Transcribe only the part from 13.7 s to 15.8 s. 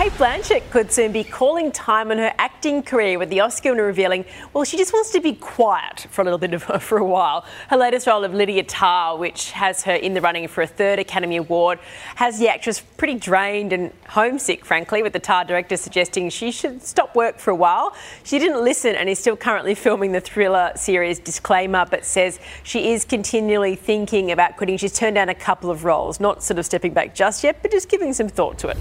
and homesick, frankly, with the Tár director